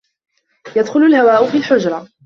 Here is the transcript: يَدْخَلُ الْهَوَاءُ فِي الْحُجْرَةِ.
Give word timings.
يَدْخَلُ 0.75 1.03
الْهَوَاءُ 1.07 1.51
فِي 1.51 1.57
الْحُجْرَةِ. 1.57 2.07